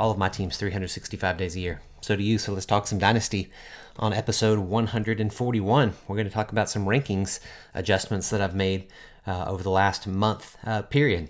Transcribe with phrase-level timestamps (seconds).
[0.00, 1.82] all of my teams 365 days a year.
[2.00, 2.38] So do you.
[2.38, 3.50] So let's talk some Dynasty
[3.98, 5.92] on episode 141.
[6.08, 7.38] We're going to talk about some rankings
[7.74, 8.86] adjustments that I've made
[9.26, 11.28] uh, over the last month uh, period.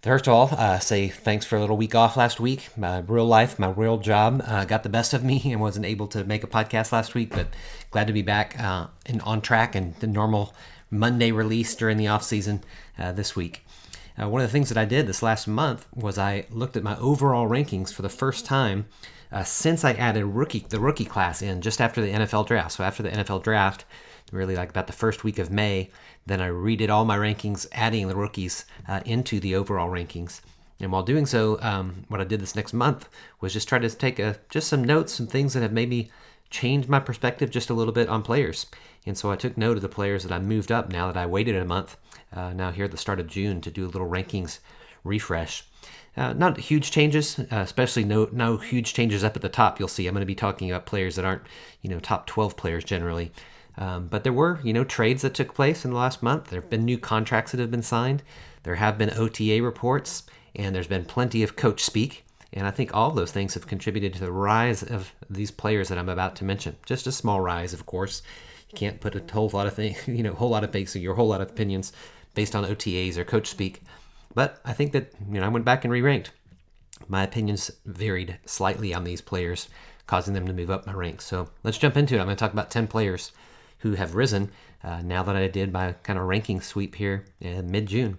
[0.00, 2.70] First of all, uh, say thanks for a little week off last week.
[2.78, 6.08] My real life, my real job uh, got the best of me and wasn't able
[6.08, 7.48] to make a podcast last week, but
[7.90, 10.54] glad to be back uh, and on track and the normal
[10.90, 12.64] Monday release during the off season
[12.98, 13.64] uh, this week.
[14.20, 16.82] Uh, one of the things that I did this last month was I looked at
[16.82, 18.86] my overall rankings for the first time
[19.30, 22.72] uh, since I added rookie the rookie class in just after the NFL draft.
[22.72, 23.84] So after the NFL draft,
[24.32, 25.90] really like about the first week of May,
[26.26, 30.40] then I redid all my rankings, adding the rookies uh, into the overall rankings.
[30.80, 33.08] And while doing so, um, what I did this next month
[33.40, 36.10] was just try to take a, just some notes, some things that have maybe
[36.50, 38.66] changed my perspective just a little bit on players.
[39.06, 41.26] And so I took note of the players that I moved up now that I
[41.26, 41.96] waited a month,
[42.32, 44.58] uh, now here at the start of June, to do a little rankings
[45.04, 45.64] refresh.
[46.16, 49.78] Uh, not huge changes, uh, especially no no huge changes up at the top.
[49.78, 51.42] You'll see I'm going to be talking about players that aren't
[51.80, 53.32] you know top 12 players generally.
[53.76, 56.50] Um, but there were, you know, trades that took place in the last month.
[56.50, 58.22] There have been new contracts that have been signed.
[58.64, 62.24] There have been OTA reports, and there's been plenty of coach speak.
[62.52, 65.96] And I think all those things have contributed to the rise of these players that
[65.96, 66.76] I'm about to mention.
[66.84, 68.22] Just a small rise, of course.
[68.70, 71.02] You can't put a whole lot of things, you know, a whole lot of basic,
[71.02, 71.92] your whole lot of opinions
[72.34, 73.82] based on OTAs or coach speak.
[74.34, 76.32] But I think that, you know, I went back and re-ranked.
[77.08, 79.68] My opinions varied slightly on these players,
[80.06, 81.26] causing them to move up my ranks.
[81.26, 82.18] So let's jump into it.
[82.18, 83.32] I'm going to talk about 10 players
[83.78, 84.50] who have risen
[84.84, 88.18] uh, now that I did my kind of ranking sweep here in mid June.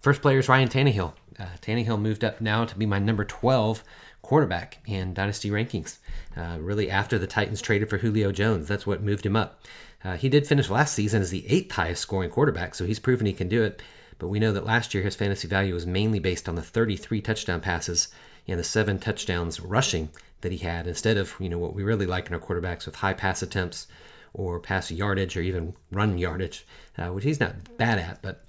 [0.00, 1.14] First player is Ryan Tannehill.
[1.38, 3.82] Uh, Tannehill moved up now to be my number 12
[4.22, 5.98] quarterback in Dynasty rankings.
[6.36, 9.60] Uh, really, after the Titans traded for Julio Jones, that's what moved him up.
[10.06, 13.26] Uh, he did finish last season as the eighth highest scoring quarterback, so he's proven
[13.26, 13.82] he can do it.
[14.20, 17.20] But we know that last year his fantasy value was mainly based on the 33
[17.20, 18.06] touchdown passes
[18.46, 20.10] and the seven touchdowns rushing
[20.42, 22.94] that he had, instead of you know what we really like in our quarterbacks with
[22.94, 23.88] high pass attempts,
[24.32, 26.64] or pass yardage or even run yardage,
[26.98, 28.44] uh, which he's not bad at, but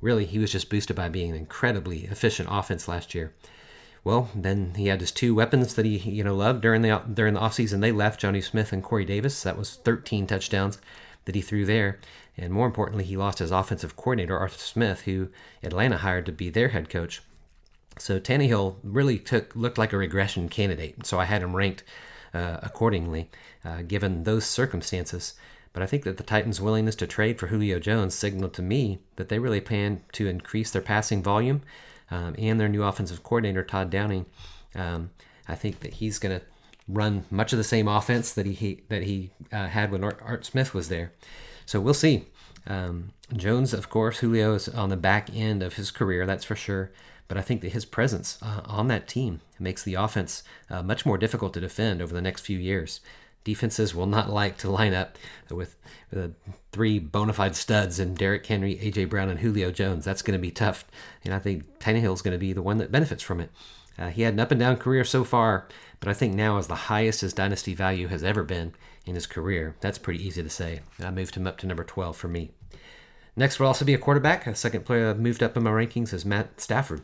[0.00, 3.30] really he was just boosted by being an incredibly efficient offense last year.
[4.04, 7.34] Well, then he had his two weapons that he you know loved during the during
[7.34, 7.80] the offseason.
[7.80, 9.42] They left Jonnu Smith and Corey Davis.
[9.42, 10.78] That was 13 touchdowns
[11.24, 11.98] that he threw there.
[12.36, 15.28] And more importantly, he lost his offensive coordinator, Arthur Smith, who
[15.62, 17.22] Atlanta hired to be their head coach.
[17.98, 21.06] So Tannehill really took looked like a regression candidate.
[21.06, 21.82] So I had him ranked
[22.34, 23.30] uh, accordingly,
[23.64, 25.34] uh, given those circumstances.
[25.72, 28.98] But I think that the Titans' willingness to trade for Julio Jones signaled to me
[29.16, 31.62] that they really plan to increase their passing volume
[32.10, 34.26] um, and their new offensive coordinator, Todd Downing.
[34.74, 35.10] Um,
[35.48, 36.44] I think that he's going to
[36.88, 40.44] run much of the same offense that he, he that he uh, had when Art,
[40.44, 41.12] Smith was there.
[41.66, 42.24] So we'll see.
[42.66, 46.56] Um, Jones, of course, Julio is on the back end of his career, that's for
[46.56, 46.90] sure.
[47.26, 51.06] But I think that his presence uh, on that team makes the offense uh, much
[51.06, 53.00] more difficult to defend over the next few years.
[53.44, 55.18] Defenses will not like to line up
[55.50, 55.76] with
[56.16, 56.28] uh,
[56.72, 59.04] three bona fide studs and Derrick Henry, A.J.
[59.06, 60.04] Brown, and Julio Jones.
[60.04, 60.84] That's going to be tough.
[61.24, 63.50] And I think Tannehill is going to be the one that benefits from it.
[63.98, 65.68] Uh, he had an up and down career so far,
[66.00, 68.74] but I think now is the highest his dynasty value has ever been
[69.06, 69.76] in his career.
[69.80, 70.80] That's pretty easy to say.
[71.00, 72.50] I moved him up to number 12 for me.
[73.36, 74.46] Next will also be a quarterback.
[74.46, 77.02] A second player I've moved up in my rankings is Matt Stafford.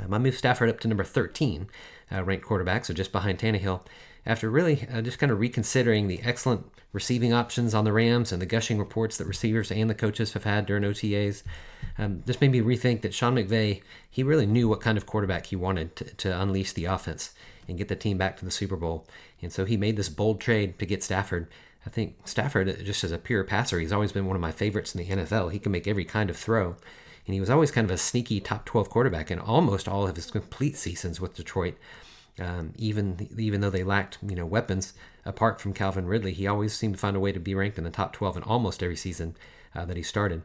[0.00, 1.68] Um, I moved Stafford up to number 13,
[2.12, 3.84] uh, ranked quarterback, so just behind Tannehill,
[4.26, 8.42] after really uh, just kind of reconsidering the excellent receiving options on the Rams and
[8.42, 11.42] the gushing reports that receivers and the coaches have had during OTAs.
[11.98, 15.46] Um, this made me rethink that Sean McVay, he really knew what kind of quarterback
[15.46, 17.32] he wanted to, to unleash the offense
[17.68, 19.06] and get the team back to the Super Bowl.
[19.40, 21.48] And so he made this bold trade to get Stafford.
[21.86, 24.52] I think Stafford, uh, just as a pure passer, he's always been one of my
[24.52, 25.52] favorites in the NFL.
[25.52, 26.76] He can make every kind of throw
[27.26, 30.16] and he was always kind of a sneaky top 12 quarterback in almost all of
[30.16, 31.76] his complete seasons with Detroit.
[32.38, 34.94] Um, even even though they lacked you know weapons
[35.24, 37.84] apart from Calvin Ridley, he always seemed to find a way to be ranked in
[37.84, 39.36] the top 12 in almost every season
[39.74, 40.42] uh, that he started.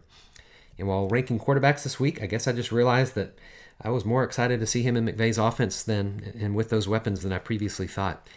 [0.77, 3.37] And while ranking quarterbacks this week, I guess I just realized that
[3.81, 7.21] I was more excited to see him in McVay's offense than and with those weapons
[7.21, 8.27] than I previously thought.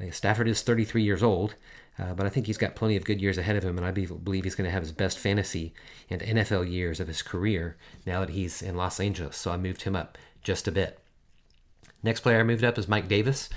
[0.00, 1.54] Uh, Stafford is 33 years old,
[1.98, 3.90] uh, but I think he's got plenty of good years ahead of him, and I
[3.90, 5.74] be, believe he's going to have his best fantasy
[6.08, 7.76] and NFL years of his career
[8.06, 9.36] now that he's in Los Angeles.
[9.36, 11.00] So I moved him up just a bit.
[12.02, 13.48] Next player I moved up is Mike Davis.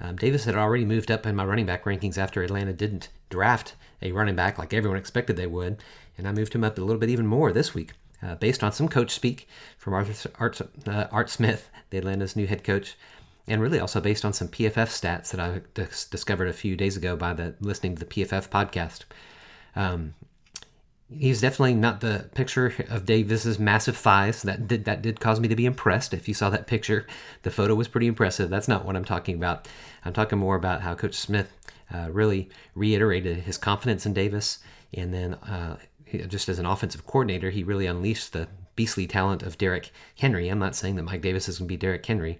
[0.00, 3.74] Um, Davis had already moved up in my running back rankings after Atlanta didn't draft
[4.02, 5.82] a running back like everyone expected they would,
[6.18, 7.92] and I moved him up a little bit even more this week.
[8.22, 9.48] Uh, based on some coach speak
[9.78, 12.96] from Arthur, Art, uh, Art Smith, the Atlanta's new head coach,
[13.46, 16.96] and really also based on some PFF stats that I dis- discovered a few days
[16.96, 19.04] ago by the listening to the PFF podcast.
[19.74, 20.14] Um,
[21.10, 24.42] he's definitely not the picture of Davis's massive thighs.
[24.42, 26.12] That did that did cause me to be impressed.
[26.12, 27.06] If you saw that picture,
[27.42, 28.50] the photo was pretty impressive.
[28.50, 29.68] That's not what I'm talking about.
[30.04, 31.52] I'm talking more about how Coach Smith
[31.92, 34.58] uh, really reiterated his confidence in Davis,
[34.92, 35.76] and then uh,
[36.26, 40.48] just as an offensive coordinator, he really unleashed the beastly talent of Derrick Henry.
[40.48, 42.38] I'm not saying that Mike Davis is going to be Derrick Henry,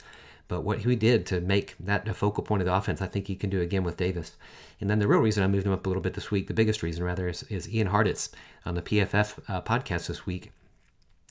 [0.48, 3.26] but what he did to make that a focal point of the offense, I think
[3.26, 4.36] he can do again with Davis.
[4.81, 6.55] And then the real reason I moved him up a little bit this week, the
[6.55, 8.31] biggest reason rather, is, is Ian Hartitz
[8.64, 10.52] on the PFF uh, podcast this week.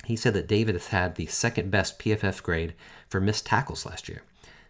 [0.06, 2.74] He said that David has had the second best PFF grade
[3.10, 4.24] for missed tackles last year.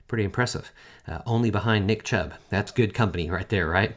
[0.08, 0.72] Pretty impressive.
[1.08, 2.34] Uh, only behind Nick Chubb.
[2.50, 3.96] That's good company right there, right?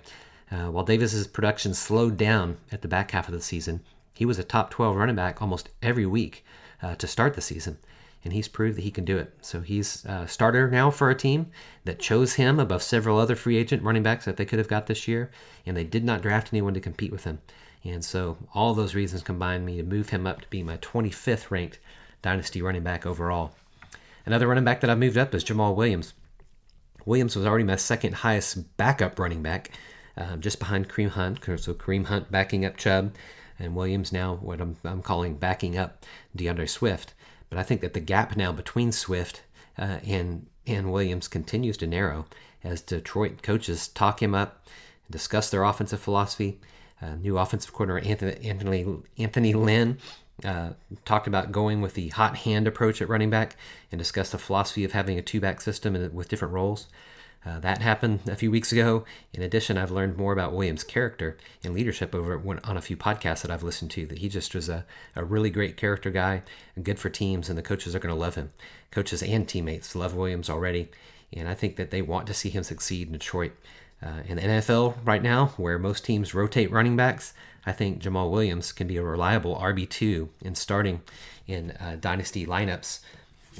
[0.50, 3.80] Uh, while Davis's production slowed down at the back half of the season,
[4.14, 6.44] he was a top 12 running back almost every week
[6.82, 7.78] uh, to start the season
[8.24, 9.32] and he's proved that he can do it.
[9.40, 11.50] So he's a starter now for a team
[11.84, 14.86] that chose him above several other free agent running backs that they could have got
[14.86, 15.30] this year,
[15.64, 17.40] and they did not draft anyone to compete with him.
[17.84, 21.50] And so all those reasons combined me to move him up to be my 25th
[21.50, 21.78] ranked
[22.22, 23.52] dynasty running back overall.
[24.26, 26.12] Another running back that I moved up is Jamaal Williams.
[27.06, 29.70] Williams was already my second highest backup running back,
[30.16, 31.42] uh, just behind Kareem Hunt.
[31.42, 33.14] So Kareem Hunt backing up Chubb,
[33.58, 36.04] and Williams now what I'm, I'm calling backing up
[36.36, 37.14] D'Andre Swift.
[37.50, 39.42] But I think that the gap now between Swift
[39.78, 42.26] uh, and and Williams continues to narrow
[42.62, 44.66] as Detroit coaches talk him up,
[45.10, 46.60] discuss their offensive philosophy.
[47.00, 49.98] Uh, new offensive coordinator Anthony Anthony, Anthony Lynn
[50.44, 50.70] uh,
[51.04, 53.56] talked about going with the hot hand approach at running back
[53.90, 56.88] and discussed the philosophy of having a two back system with different roles.
[57.46, 59.04] Uh, that happened a few weeks ago.
[59.32, 63.42] In addition, I've learned more about Williams' character and leadership over on a few podcasts
[63.42, 64.06] that I've listened to.
[64.06, 66.42] That he just was a, a really great character guy
[66.74, 68.50] and good for teams, and the coaches are going to love him.
[68.90, 70.88] Coaches and teammates love Williams already,
[71.32, 73.52] and I think that they want to see him succeed in Detroit.
[74.00, 77.34] Uh, in the NFL right now, where most teams rotate running backs,
[77.66, 81.02] I think Jamaal Williams can be a reliable RB2 in starting
[81.48, 83.00] in uh, dynasty lineups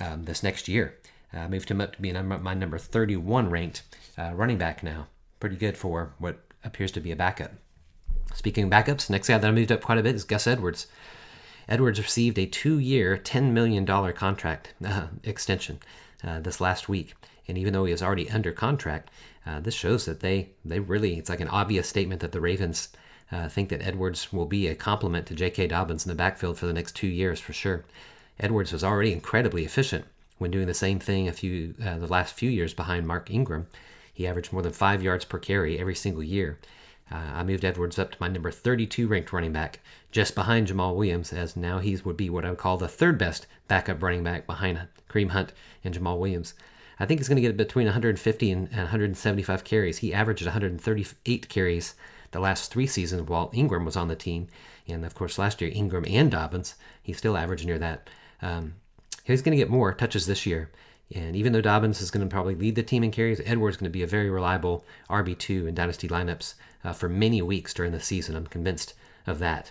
[0.01, 0.95] um, this next year.
[1.33, 3.83] Uh, moved him up to be my number 31 ranked
[4.17, 5.09] uh, running back now.
[5.41, 7.53] Pretty good for what appears to be a backup.
[8.35, 10.87] Speaking of backups, next guy that I moved up quite a bit is Gus Edwards.
[11.69, 15.81] Edwards received a two year, $10 million contract uh, extension
[16.25, 17.15] uh, this last week.
[17.47, 19.11] And even though he is already under contract,
[19.47, 22.89] uh, this shows that they, they really, it's like an obvious statement that the Ravens
[23.31, 25.69] uh, think that Edwards will be a complement to J.K.
[25.69, 27.85] Dobbins in the backfield for the next two years for sure.
[28.41, 30.07] Edwards was already incredibly efficient
[30.39, 33.67] when doing the same thing a few uh, the last few years behind Mark Ingram.
[34.13, 36.59] He averaged more than five yards per carry every single year.
[37.11, 39.81] Uh, I moved Edwards up to my number 32 ranked running back,
[40.11, 43.17] just behind Jamaal Williams, as now he would be what I would call the third
[43.17, 45.53] best backup running back behind Kareem Hunt
[45.85, 46.55] and Jamaal Williams.
[47.01, 49.99] I think he's going to get between 150 and 175 carries.
[49.99, 51.95] He averaged 138 carries
[52.33, 54.49] the last three seasons while Ingram was on the team.
[54.87, 58.11] And of course, last year, Ingram and Dobbins, he still averaged near that.
[58.43, 58.75] Um,
[59.33, 60.71] He's going to get more touches this year.
[61.15, 63.81] And even though Dobbins is going to probably lead the team in carries, Edwards is
[63.81, 66.55] going to be a very reliable RB2 in dynasty lineups
[66.85, 68.37] uh, for many weeks during the season.
[68.37, 68.95] I'm convinced
[69.27, 69.71] of that.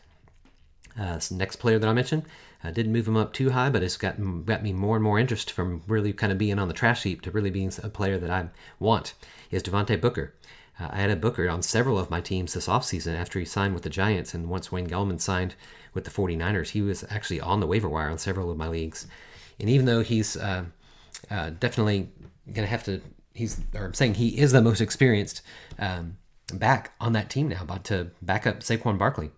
[0.99, 2.23] Uh, so next player that I mentioned,
[2.63, 5.19] I didn't move him up too high, but it's got, got me more and more
[5.19, 8.17] interest from really kind of being on the trash heap to really being a player
[8.17, 8.47] that I
[8.79, 9.13] want,
[9.51, 10.33] is Devontae Booker.
[10.79, 13.83] Uh, I added Booker on several of my teams this offseason after he signed with
[13.83, 15.53] the Giants, and once Wayne Gallman signed
[15.93, 19.07] with the 49ers, he was actually on the waiver wire on several of my leagues.
[19.59, 20.65] And even though he's uh,
[21.29, 22.09] uh, definitely
[22.45, 23.01] going to have to,
[23.33, 25.41] he's, or I'm saying he is the most experienced
[25.79, 26.17] um,
[26.53, 29.31] back on that team now, about to back up Saquon Barkley.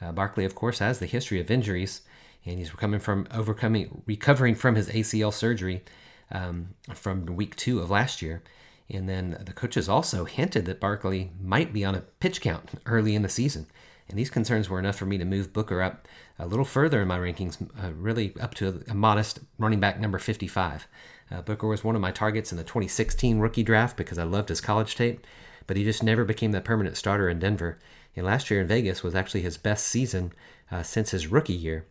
[0.00, 2.02] Uh, Barkley, of course, has the history of injuries,
[2.44, 5.82] and he's coming from overcoming, recovering from his ACL surgery
[6.30, 8.42] um, from week two of last year.
[8.88, 13.14] And then the coaches also hinted that Barkley might be on a pitch count early
[13.14, 13.66] in the season.
[14.08, 16.06] And these concerns were enough for me to move Booker up
[16.38, 19.98] a little further in my rankings, uh, really up to a, a, modest running back
[19.98, 20.86] number 55.
[21.30, 24.48] Uh, Booker was one of my targets in the 2016 rookie draft because I loved
[24.48, 25.26] his college tape,
[25.66, 27.78] but he just never became the permanent starter in Denver.
[28.14, 30.32] And last year in Vegas was actually his best season
[30.70, 31.86] uh, since his rookie year.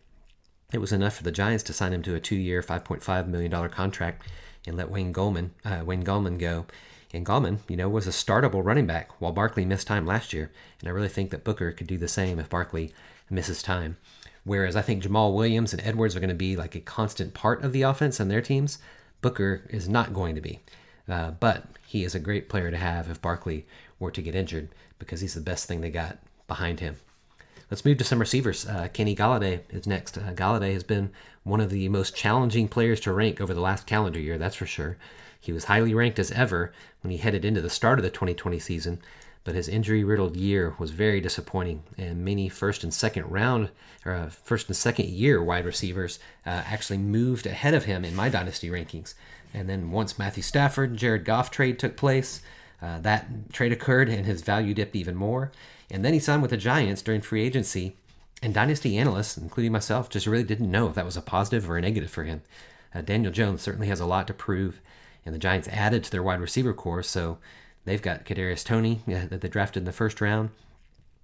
[0.72, 4.26] It was enough for the Giants to sign him to a two-year, $5.5 million contract
[4.66, 6.66] and let Wayne Gallman, uh, Wayne Gallman go.
[7.12, 10.50] And Gallman, you know, was a startable running back while Barkley missed time last year.
[10.80, 12.92] And I really think that Booker could do the same if Barkley
[13.30, 13.96] misses time.
[14.44, 17.64] Whereas I think Jamaal Williams and Edwards are going to be like a constant part
[17.64, 18.78] of the offense on their teams,
[19.20, 20.60] Booker is not going to be.
[21.08, 23.66] Uh, but he is a great player to have if Barkley
[23.98, 26.96] were to get injured because he's the best thing they got behind him.
[27.70, 28.66] Let's move to some receivers.
[28.66, 30.16] Uh, Kenny Golladay is next.
[30.18, 31.10] Uh, Golladay has been
[31.42, 34.66] one of the most challenging players to rank over the last calendar year, that's for
[34.66, 34.96] sure.
[35.46, 36.72] He was highly ranked as ever
[37.02, 39.00] when he headed into the start of the 2020 season,
[39.44, 43.70] but his injury riddled year was very disappointing, and many first and second round,
[44.04, 48.16] or uh, first and second year wide receivers uh, actually moved ahead of him in
[48.16, 49.14] my dynasty rankings.
[49.54, 52.42] And then once Matthew Stafford and Jared Goff trade took place,
[52.82, 55.52] uh, that trade occurred and his value dipped even more.
[55.90, 57.94] And then he signed with the Giants during free agency,
[58.42, 61.78] and dynasty analysts, including myself, just really didn't know if that was a positive or
[61.78, 62.42] a negative for him.
[62.92, 64.80] Uh, Daniel Jones certainly has a lot to prove,
[65.26, 67.36] and the Giants added to their wide receiver corps, so
[67.84, 70.50] they've got Kadarius Toney uh, that they drafted in the first round,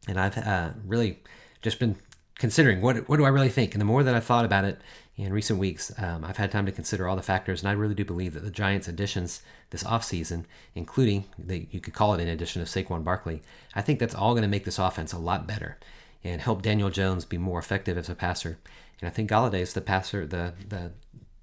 [0.07, 1.21] and I've uh, really
[1.63, 1.97] just been
[2.39, 4.81] considering what what do I really think, and the more that I've thought about it
[5.17, 7.95] in recent weeks, um, I've had time to consider all the factors, and I really
[7.95, 10.45] do believe that the Giants' additions this offseason,
[10.75, 13.43] including the, you could call it an addition of Saquon Barkley,
[13.75, 15.79] I think that's all going to make this offense a lot better
[16.25, 18.59] and help Daniel Jones be more effective as a passer.
[19.01, 20.93] And I think Golladay is the passer, the the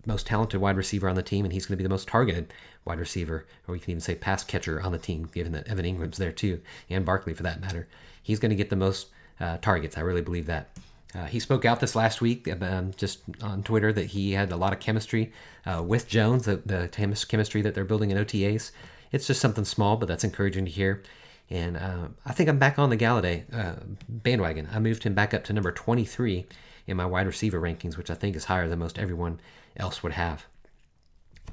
[0.06, 2.53] most talented wide receiver on the team, and he's going to be the most targeted
[2.86, 5.86] wide receiver, or we can even say pass catcher on the team, given that Evan
[5.86, 7.88] Engram's there too, and Barkley for that matter.
[8.22, 9.08] He's going to get the most
[9.39, 9.98] uh, targets.
[9.98, 10.70] I really believe that.
[11.15, 14.56] Uh, he spoke out this last week um, just on Twitter that he had a
[14.56, 15.34] lot of chemistry
[15.65, 16.88] uh, with Jones, the, the
[17.27, 18.72] chemistry that they're building in OTAs.
[19.12, 21.01] It's just something small, but that's encouraging to hear.
[21.50, 24.70] And uh, I think I'm back on the Golladay uh, bandwagon.
[24.72, 26.46] I moved him back up to number 23
[26.88, 29.40] in my wide receiver rankings, which I think is higher than most everyone
[29.78, 30.46] else would have.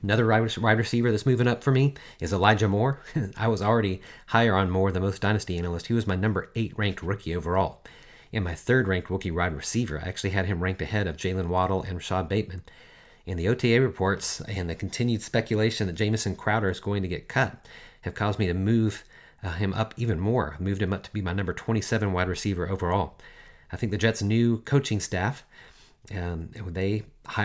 [0.02, 3.00] Another wide receiver that's moving up for me is Elijah Moore.
[3.36, 5.86] I was already higher on Moore than most dynasty analysts.
[5.86, 7.82] He was my number eight ranked rookie overall.
[8.32, 11.48] In my third ranked rookie wide receiver, I actually had him ranked ahead of Jaylen
[11.48, 12.62] Waddle and Rashod Bateman.
[13.26, 17.28] And the OTA reports and the continued speculation that Jamison Crowder is going to get
[17.28, 17.66] cut
[18.02, 19.04] have caused me to move
[19.42, 20.56] uh, him up even more.
[20.58, 23.16] I moved him up to be my number 27 wide receiver overall.
[23.72, 25.44] I think the Jets' new coaching staff,
[26.14, 27.04] um, they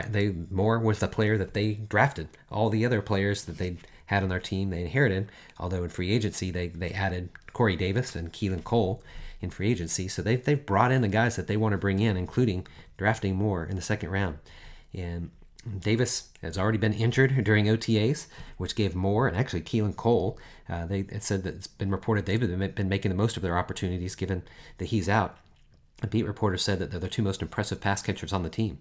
[0.09, 2.29] they Moore was the player that they drafted.
[2.51, 5.31] All the other players that they had on their team, they inherited.
[5.59, 9.01] Although in free agency, they they added Corey Davis and Keelan Cole
[9.41, 10.07] in free agency.
[10.07, 13.35] So they they've brought in the guys that they want to bring in, including drafting
[13.35, 14.37] Moore in the second round.
[14.93, 15.31] And
[15.79, 20.39] Davis has already been injured during OTAs, which gave Moore and actually Keelan Cole.
[20.67, 24.15] Uh, they said that it's been reported they've been making the most of their opportunities
[24.15, 24.43] given
[24.77, 25.37] that he's out.
[26.01, 28.79] A beat reporter said that they're the two most impressive pass catchers on the team.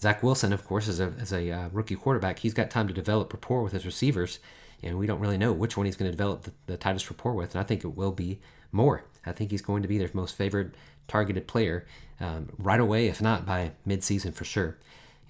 [0.00, 2.40] Zach Wilson, of course, is a, as a uh, rookie quarterback.
[2.40, 4.38] He's got time to develop rapport with his receivers,
[4.82, 7.34] and we don't really know which one he's going to develop the, the tightest rapport
[7.34, 7.54] with.
[7.54, 9.04] And I think it will be Moore.
[9.26, 10.76] I think he's going to be their most favored
[11.08, 11.86] targeted player
[12.20, 14.76] um, right away, if not by midseason for sure.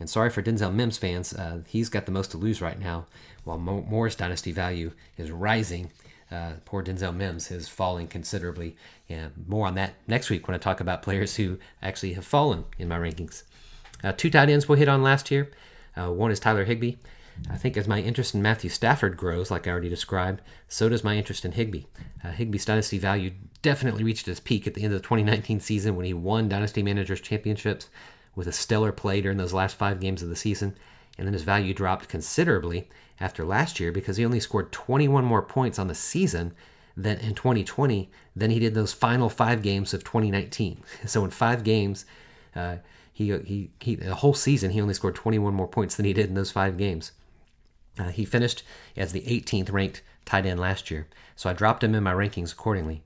[0.00, 3.06] And sorry for Denzel Mims fans, uh, he's got the most to lose right now,
[3.44, 5.90] while Mo- Moore's dynasty value is rising.
[6.30, 8.76] Uh, poor Denzel Mims has fallen considerably.
[9.08, 12.64] And more on that next week when I talk about players who actually have fallen
[12.78, 13.44] in my rankings.
[14.04, 15.50] Uh, two tight ends we'll hit on last year.
[15.96, 16.96] Uh, one is Tyler Higbee.
[17.50, 21.04] I think as my interest in Matthew Stafford grows, like I already described, so does
[21.04, 21.84] my interest in Higbee.
[22.22, 23.32] Uh, Higbee's dynasty value
[23.62, 26.82] definitely reached its peak at the end of the 2019 season when he won Dynasty
[26.82, 27.88] Managers Championships
[28.34, 30.76] with a stellar play during those last five games of the season,
[31.16, 32.88] and then his value dropped considerably
[33.20, 36.54] after last year because he only scored 21 more points on the season
[36.96, 40.82] than in 2020 than he did those final five games of 2019.
[41.06, 42.04] So in five games,
[42.54, 42.76] uh,
[43.12, 46.28] he, he, he the whole season he only scored 21 more points than he did
[46.28, 47.12] in those five games.
[47.98, 48.62] Uh, he finished
[48.96, 52.52] as the 18th ranked tight end last year, so I dropped him in my rankings
[52.52, 53.02] accordingly.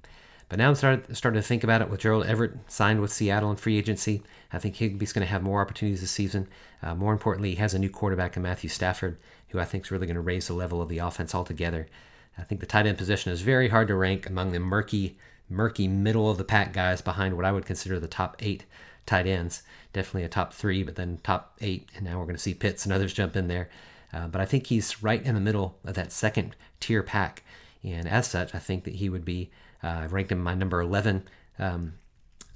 [0.49, 3.51] But now I'm starting, starting to think about it with Gerald Everett signed with Seattle
[3.51, 4.23] in free agency.
[4.53, 6.49] I think Higbee's going to have more opportunities this season.
[6.83, 9.17] Uh, more importantly, he has a new quarterback in Matthew Stafford,
[9.49, 11.87] who I think is really going to raise the level of the offense altogether.
[12.37, 15.17] I think the tight end position is very hard to rank among the murky,
[15.49, 18.65] murky middle of the pack guys behind what I would consider the top eight
[19.07, 19.63] tight ends.
[19.93, 22.85] Definitely a top three, but then top eight, and now we're going to see Pitts
[22.85, 23.69] and others jump in there.
[24.13, 27.43] Uh, but I think he's right in the middle of that second tier pack.
[27.83, 29.51] And as such, I think that he would be
[29.83, 31.25] uh, ranked him my number 11,
[31.59, 31.95] um,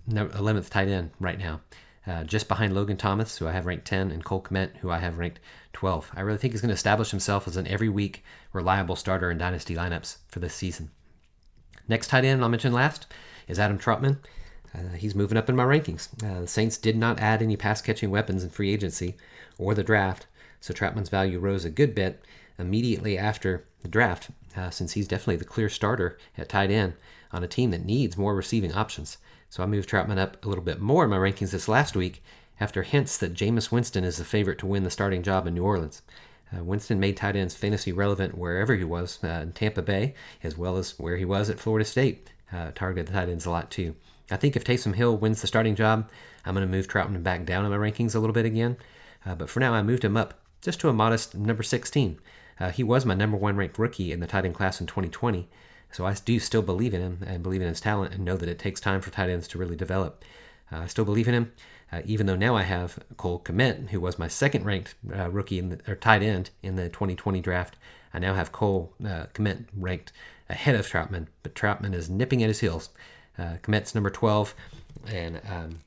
[0.08, 1.60] 11th tight end right now.
[2.06, 4.98] Uh, just behind Logan Thomas, who I have ranked 10, and Cole Kmet, who I
[4.98, 5.40] have ranked
[5.72, 6.12] 12.
[6.14, 9.38] I really think he's going to establish himself as an every week reliable starter in
[9.38, 10.90] dynasty lineups for this season.
[11.88, 13.06] Next tight end I'll mention last
[13.48, 14.18] is Adam Trautman.
[14.72, 16.08] Uh, he's moving up in my rankings.
[16.22, 19.16] Uh, the Saints did not add any pass catching weapons in free agency
[19.58, 20.26] or the draft,
[20.60, 22.22] so Trautman's value rose a good bit
[22.58, 26.94] immediately after the draft, uh, since he's definitely the clear starter at tight end
[27.32, 29.18] on a team that needs more receiving options.
[29.48, 32.22] So I moved Trautman up a little bit more in my rankings this last week
[32.60, 35.64] after hints that Jameis Winston is the favorite to win the starting job in New
[35.64, 36.02] Orleans.
[36.54, 40.56] Uh, Winston made tight ends fantasy relevant wherever he was uh, in Tampa Bay, as
[40.56, 42.30] well as where he was at Florida State.
[42.52, 43.94] Uh, targeted the tight ends a lot too.
[44.30, 46.10] I think if Taysom Hill wins the starting job,
[46.44, 48.76] I'm going to move Trautman back down in my rankings a little bit again.
[49.24, 52.18] Uh, but for now, I moved him up just to a modest number 16.
[52.58, 55.48] Uh, he was my number one ranked rookie in the tight end class in 2020,
[55.90, 58.48] so I do still believe in him and believe in his talent and know that
[58.48, 60.24] it takes time for tight ends to really develop.
[60.72, 61.52] Uh, I still believe in him,
[61.92, 65.60] uh, even though now I have Cole Kmet, who was my second ranked uh, rookie
[65.60, 67.76] the, or tight end in the 2020 draft.
[68.12, 70.12] I now have Cole uh, Kmet ranked
[70.48, 72.90] ahead of Trautman, but Trautman is nipping at his heels.
[73.38, 74.54] Uh, Kmet's number 12,
[75.08, 75.80] and um,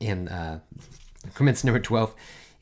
[0.00, 0.58] and uh,
[1.64, 2.14] number 12,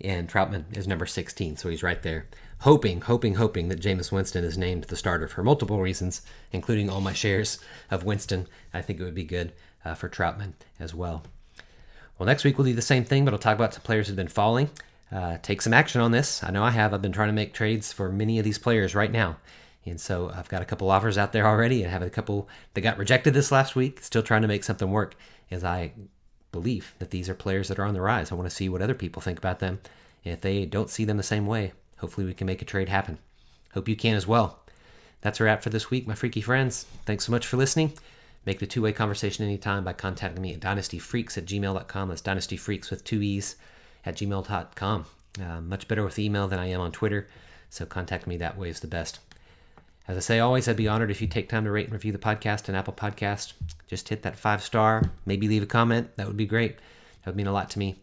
[0.03, 2.27] and Trautman is number 16, so he's right there.
[2.61, 6.21] Hoping, hoping, hoping that Jameis Winston is named the starter for multiple reasons,
[6.53, 7.59] including all my shares
[7.91, 8.47] of Winston.
[8.75, 9.53] I think it would be good
[9.83, 11.23] uh, for Trautman as well.
[12.19, 14.17] Well, next week we'll do the same thing, but I'll talk about some players who've
[14.17, 14.69] been falling.
[15.11, 16.45] Uh, take some action on this.
[16.45, 16.93] I know I have.
[16.93, 19.39] I've been trying to make trades for many of these players right now.
[19.87, 22.83] And so I've got a couple offers out there already and have a couple that
[22.83, 24.03] got rejected this last week.
[24.03, 25.15] Still trying to make something work
[25.51, 25.93] as I
[26.53, 28.31] believe that these are players that are on the rise.
[28.31, 29.81] I want to see what other people think about them.
[30.23, 33.19] If they don't see them the same way, hopefully we can make a trade happen.
[33.75, 34.59] Hope you can as well.
[35.21, 36.87] That's our app for this week, my freaky friends.
[37.05, 37.93] Thanks so much for listening.
[38.47, 42.09] Make the two way conversation anytime by contacting me at dynastyfreaks at gmail.com.
[42.09, 43.57] That's dynastyfreaks with two E's
[44.05, 45.05] at gmail.com.
[45.41, 47.29] Uh, much better with email than I am on Twitter,
[47.69, 49.21] so contact me that way is the best.
[50.09, 52.11] As I say always, I'd be honored if you take time to rate and review
[52.11, 53.53] the podcast on Apple Podcast.
[53.87, 56.17] Just hit that five star, maybe leave a comment.
[56.17, 56.77] That would be great.
[57.23, 57.97] That would mean a lot to me.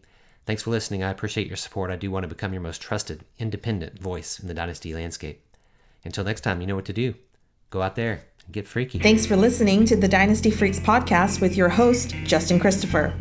[0.48, 1.02] Thanks for listening.
[1.02, 1.90] I appreciate your support.
[1.90, 5.44] I do want to become your most trusted, independent voice in the Dynasty landscape.
[6.06, 7.16] Until next time, you know what to do.
[7.68, 8.98] Go out there and get freaky.
[8.98, 13.12] Thanks for listening to the Dynasty Freaks podcast with your host, Justin Christopher.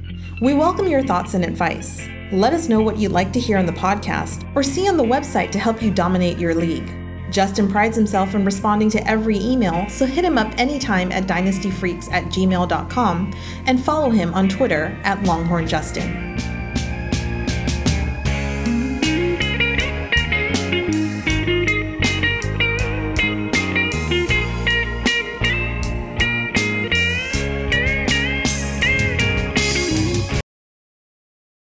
[0.42, 2.08] We welcome your thoughts and advice.
[2.32, 5.04] Let us know what you'd like to hear on the podcast or see on the
[5.04, 6.90] website to help you dominate your league.
[7.30, 12.10] Justin prides himself in responding to every email, so hit him up anytime at dynastyfreaks
[12.10, 13.34] at gmail.com
[13.66, 16.57] and follow him on Twitter at LonghornJustin.